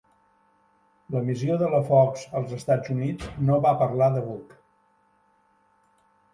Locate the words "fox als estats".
1.91-2.95